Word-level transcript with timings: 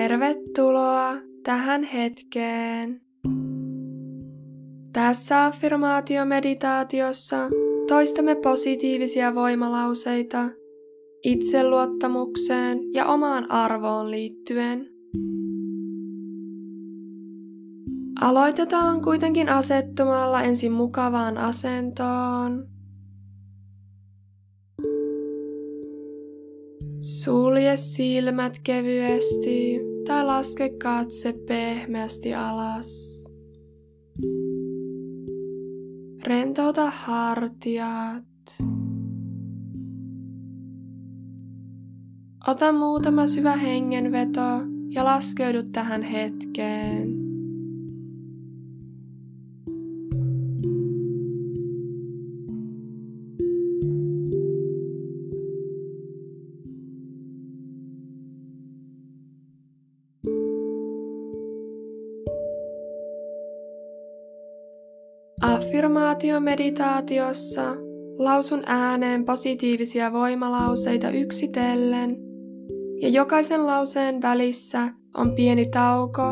Tervetuloa 0.00 1.12
tähän 1.42 1.82
hetkeen. 1.82 3.00
Tässä 4.92 5.44
affirmaatiomeditaatiossa 5.44 7.48
toistamme 7.88 8.34
positiivisia 8.34 9.34
voimalauseita 9.34 10.48
itseluottamukseen 11.24 12.78
ja 12.94 13.06
omaan 13.06 13.50
arvoon 13.50 14.10
liittyen. 14.10 14.86
Aloitetaan 18.20 19.02
kuitenkin 19.02 19.48
asettumalla 19.48 20.42
ensin 20.42 20.72
mukavaan 20.72 21.38
asentoon. 21.38 22.66
Sulje 27.00 27.76
silmät 27.76 28.60
kevyesti 28.64 29.89
tai 30.06 30.24
laske 30.24 30.70
katse 30.82 31.32
pehmeästi 31.32 32.34
alas. 32.34 33.20
Rentouta 36.22 36.90
hartiat. 36.90 38.24
Ota 42.48 42.72
muutama 42.72 43.26
syvä 43.26 43.56
hengenveto 43.56 44.40
ja 44.88 45.04
laskeudu 45.04 45.62
tähän 45.72 46.02
hetkeen. 46.02 47.29
Affirmaatiomeditaatiossa 65.70 67.62
lausun 68.18 68.62
ääneen 68.66 69.24
positiivisia 69.24 70.12
voimalauseita 70.12 71.10
yksitellen 71.10 72.16
ja 73.02 73.08
jokaisen 73.08 73.66
lauseen 73.66 74.22
välissä 74.22 74.88
on 75.14 75.34
pieni 75.34 75.64
tauko, 75.64 76.22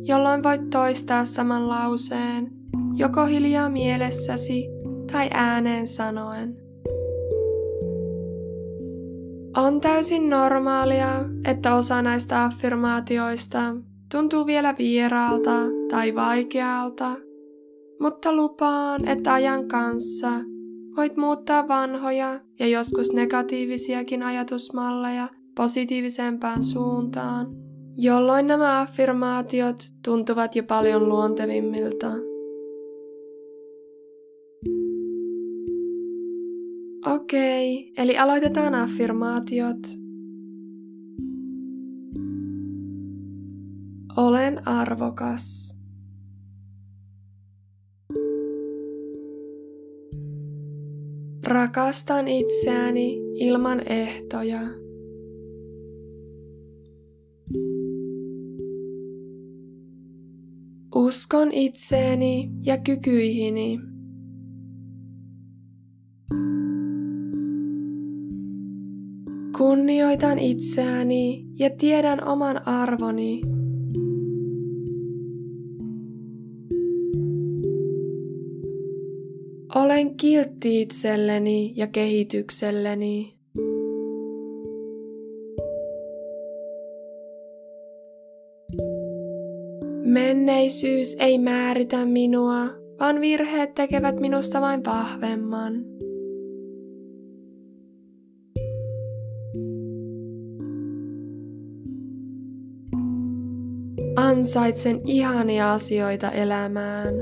jolloin 0.00 0.42
voit 0.42 0.70
toistaa 0.70 1.24
saman 1.24 1.68
lauseen 1.68 2.50
joko 2.94 3.26
hiljaa 3.26 3.68
mielessäsi 3.68 4.68
tai 5.12 5.28
ääneen 5.32 5.88
sanoen. 5.88 6.56
On 9.56 9.80
täysin 9.80 10.30
normaalia, 10.30 11.24
että 11.44 11.74
osa 11.74 12.02
näistä 12.02 12.44
affirmaatioista 12.44 13.76
tuntuu 14.12 14.46
vielä 14.46 14.74
vieraalta 14.78 15.56
tai 15.90 16.14
vaikealta 16.14 17.16
mutta 18.02 18.32
lupaan, 18.36 19.08
että 19.08 19.32
ajan 19.32 19.68
kanssa 19.68 20.30
voit 20.96 21.16
muuttaa 21.16 21.68
vanhoja 21.68 22.40
ja 22.58 22.66
joskus 22.66 23.12
negatiivisiakin 23.12 24.22
ajatusmalleja 24.22 25.28
positiivisempaan 25.56 26.64
suuntaan, 26.64 27.46
jolloin 27.96 28.46
nämä 28.46 28.80
affirmaatiot 28.80 29.76
tuntuvat 30.04 30.56
jo 30.56 30.62
paljon 30.62 31.08
luontevimmilta. 31.08 32.12
Okei, 37.14 37.92
eli 37.96 38.18
aloitetaan 38.18 38.74
affirmaatiot. 38.74 39.78
Olen 44.16 44.68
arvokas. 44.68 45.81
Rakastan 51.46 52.28
itseäni 52.28 53.18
ilman 53.34 53.82
ehtoja. 53.86 54.60
Uskon 60.94 61.52
itseeni 61.52 62.50
ja 62.64 62.78
kykyihini. 62.78 63.80
Kunnioitan 69.56 70.38
itseäni 70.38 71.46
ja 71.58 71.70
tiedän 71.78 72.24
oman 72.24 72.68
arvoni. 72.68 73.40
Olen 79.74 80.16
kiltti 80.16 80.80
itselleni 80.80 81.72
ja 81.76 81.86
kehitykselleni. 81.86 83.34
Menneisyys 90.04 91.16
ei 91.18 91.38
määritä 91.38 92.04
minua, 92.04 92.66
vaan 93.00 93.20
virheet 93.20 93.74
tekevät 93.74 94.20
minusta 94.20 94.60
vain 94.60 94.84
vahvemman. 94.84 95.84
Ansaitsen 104.16 105.00
ihania 105.04 105.72
asioita 105.72 106.30
elämään. 106.30 107.14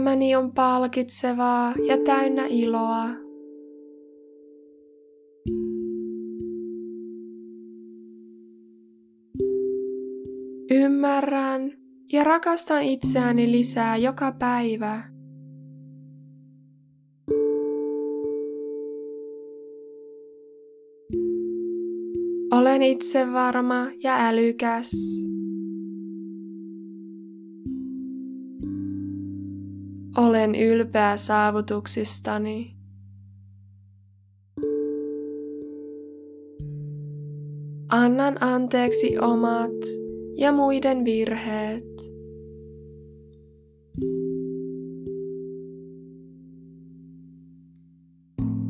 Elämäni 0.00 0.36
on 0.36 0.52
palkitsevaa 0.52 1.74
ja 1.86 1.98
täynnä 2.04 2.46
iloa. 2.46 3.08
Ymmärrän 10.70 11.72
ja 12.12 12.24
rakastan 12.24 12.82
itseäni 12.82 13.50
lisää 13.52 13.96
joka 13.96 14.32
päivä. 14.32 15.02
Olen 22.52 22.82
itsevarma 22.82 23.86
ja 24.02 24.28
älykäs. 24.28 24.90
Olen 30.16 30.54
ylpeä 30.54 31.16
saavutuksistani. 31.16 32.76
Annan 37.88 38.42
anteeksi 38.42 39.18
omat 39.18 39.70
ja 40.36 40.52
muiden 40.52 41.04
virheet. 41.04 41.84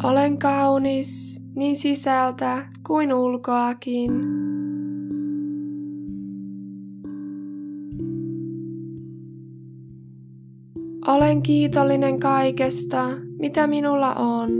Olen 0.02 0.38
kaunis 0.38 1.40
niin 1.54 1.76
sisältä 1.76 2.68
kuin 2.86 3.14
ulkoakin. 3.14 4.29
Olen 11.20 11.42
kiitollinen 11.42 12.20
kaikesta, 12.20 13.08
mitä 13.38 13.66
minulla 13.66 14.14
on. 14.14 14.50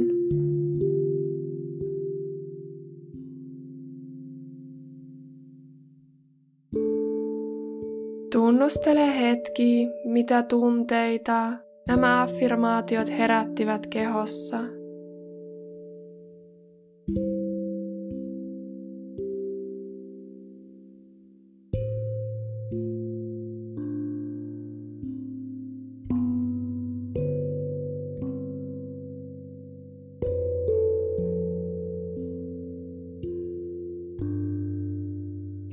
Tunnustele 8.32 9.20
hetki, 9.20 9.88
mitä 10.04 10.42
tunteita 10.42 11.52
nämä 11.88 12.22
affirmaatiot 12.22 13.08
herättivät 13.08 13.86
kehossa. 13.86 14.79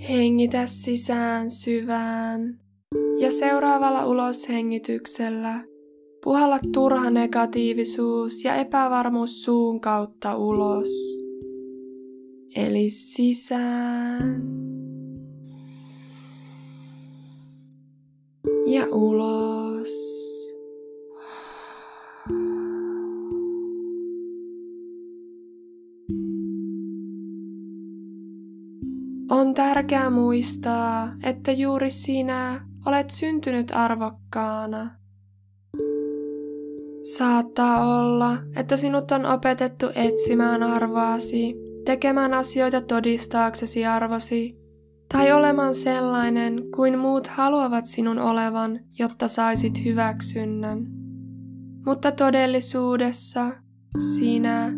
Hengitä 0.10 0.66
sisään 0.66 1.52
syvään 1.52 2.60
ja 3.20 3.32
seuraavalla 3.32 4.06
uloshengityksellä 4.06 5.64
puhalla 6.24 6.60
turha 6.74 7.10
negatiivisuus 7.10 8.44
ja 8.44 8.56
epävarmuus 8.56 9.44
suun 9.44 9.82
kautta 9.82 10.38
ulos. 10.38 10.90
Eli 12.56 12.90
sisään 12.90 14.42
ja 18.68 18.86
ulos. 18.92 19.67
Tärkeää 29.58 30.10
muistaa, 30.10 31.12
että 31.24 31.52
juuri 31.52 31.90
sinä 31.90 32.62
olet 32.86 33.10
syntynyt 33.10 33.72
arvokkaana. 33.72 34.92
Saattaa 37.18 38.00
olla, 38.00 38.38
että 38.56 38.78
sinut 38.78 39.12
on 39.12 39.26
opetettu 39.26 39.86
etsimään 39.96 40.64
arvoasi, 40.64 41.56
tekemään 41.86 42.34
asioita 42.34 42.82
todistaaksesi 42.82 43.86
arvosi, 43.86 44.58
tai 45.14 45.32
olemaan 45.32 45.74
sellainen 45.74 46.64
kuin 46.76 47.00
muut 47.00 47.28
haluavat 47.28 47.86
sinun 47.86 48.20
olevan, 48.20 48.80
jotta 49.00 49.28
saisit 49.28 49.86
hyväksynnän. 49.86 50.88
Mutta 51.86 52.12
todellisuudessa 52.12 53.52
sinä 54.16 54.74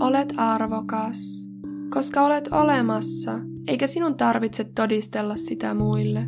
olet 0.00 0.34
arvokas, 0.36 1.48
koska 1.94 2.22
olet 2.22 2.48
olemassa 2.52 3.49
eikä 3.68 3.86
sinun 3.86 4.16
tarvitse 4.16 4.64
todistella 4.64 5.36
sitä 5.36 5.74
muille. 5.74 6.26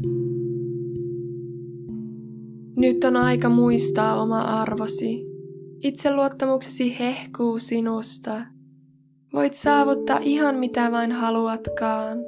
Nyt 2.76 3.04
on 3.04 3.16
aika 3.16 3.48
muistaa 3.48 4.22
oma 4.22 4.40
arvosi. 4.40 5.26
Itseluottamuksesi 5.82 6.98
hehkuu 6.98 7.58
sinusta. 7.58 8.42
Voit 9.32 9.54
saavuttaa 9.54 10.18
ihan 10.22 10.56
mitä 10.56 10.92
vain 10.92 11.12
haluatkaan. 11.12 12.18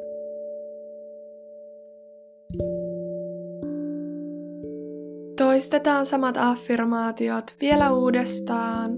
Toistetaan 5.36 6.06
samat 6.06 6.36
affirmaatiot 6.36 7.56
vielä 7.60 7.92
uudestaan. 7.92 8.92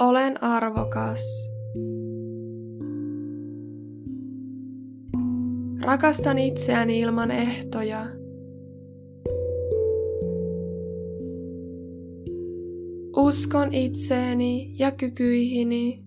Olen 0.00 0.42
arvokas. 0.42 1.53
Rakastan 5.84 6.38
itseäni 6.38 7.00
ilman 7.00 7.30
ehtoja. 7.30 8.06
Uskon 13.16 13.74
itseeni 13.74 14.78
ja 14.78 14.90
kykyihini. 14.90 16.04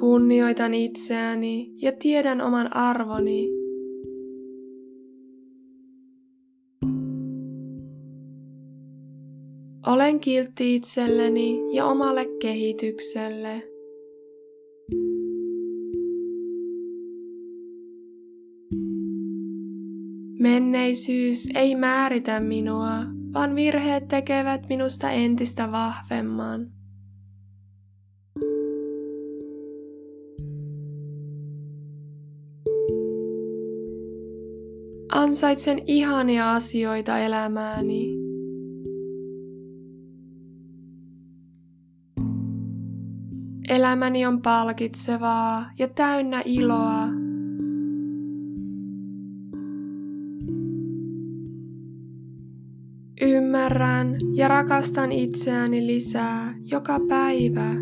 Kunnioitan 0.00 0.74
itseäni 0.74 1.72
ja 1.82 1.92
tiedän 1.92 2.40
oman 2.40 2.76
arvoni. 2.76 3.59
Olen 9.90 10.20
kiltti 10.20 10.76
itselleni 10.76 11.76
ja 11.76 11.86
omalle 11.86 12.26
kehitykselle. 12.40 13.62
Menneisyys 20.40 21.48
ei 21.54 21.74
määritä 21.74 22.40
minua, 22.40 22.90
vaan 23.34 23.54
virheet 23.54 24.08
tekevät 24.08 24.68
minusta 24.68 25.10
entistä 25.10 25.72
vahvemman. 25.72 26.72
Ansaitsen 35.12 35.82
ihania 35.86 36.54
asioita 36.54 37.18
elämääni. 37.18 38.19
Elämäni 43.80 44.26
on 44.26 44.42
palkitsevaa 44.42 45.70
ja 45.78 45.88
täynnä 45.88 46.42
iloa. 46.44 47.06
Ymmärrän 53.20 54.16
ja 54.34 54.48
rakastan 54.48 55.12
itseäni 55.12 55.86
lisää 55.86 56.54
joka 56.70 57.00
päivä. 57.08 57.74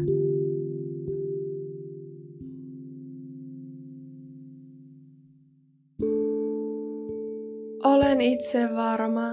Olen 7.84 8.20
itse 8.20 8.68
varma 8.76 9.28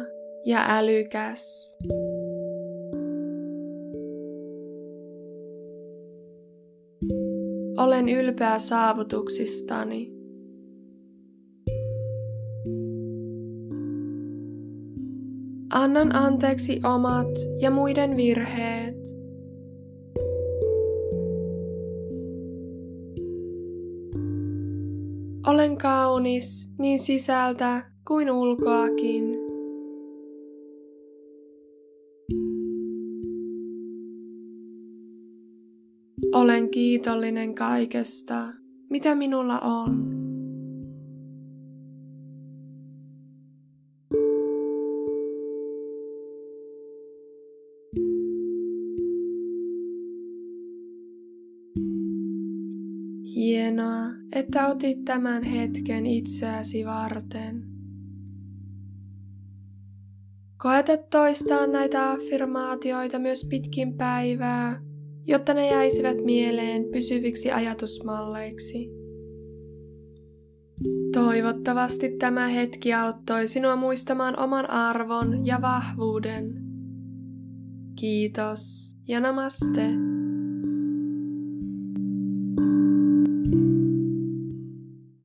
ja 0.46 0.66
älykäs. 0.68 1.78
Olen 7.96 8.10
ylpeä 8.10 8.60
saavutuksistani. 8.60 10.12
Annan 15.74 16.16
anteeksi 16.16 16.80
omat 16.84 17.28
ja 17.60 17.72
muiden 17.72 18.18
virheet. 18.18 18.98
Olen 25.48 25.78
kaunis 25.78 26.70
niin 26.80 27.00
sisältä 27.00 27.92
kuin 28.08 28.32
ulkoakin. 28.32 29.35
Olen 36.32 36.70
kiitollinen 36.70 37.56
kaikesta, 37.56 38.48
mitä 38.90 39.16
minulla 39.16 39.60
on. 39.60 40.16
Hienoa, 53.36 54.06
että 54.32 54.68
otit 54.68 55.06
tämän 55.06 55.44
hetken 55.44 56.06
itseäsi 56.06 56.86
varten. 56.86 57.64
Koeta 60.58 60.98
toistaa 60.98 61.68
näitä 61.68 62.12
affirmaatioita 62.12 63.20
myös 63.20 63.48
pitkin 63.50 63.94
päivää 63.94 64.85
jotta 65.28 65.54
ne 65.54 65.70
jäisivät 65.70 66.18
mieleen 66.26 66.86
pysyviksi 66.92 67.52
ajatusmalleiksi. 67.52 68.90
Toivottavasti 71.14 72.10
tämä 72.10 72.48
hetki 72.48 72.94
auttoi 72.94 73.48
sinua 73.48 73.76
muistamaan 73.76 74.40
oman 74.40 74.70
arvon 74.70 75.46
ja 75.46 75.62
vahvuuden. 75.62 76.54
Kiitos 78.00 78.96
ja 79.08 79.20
namaste. 79.20 80.15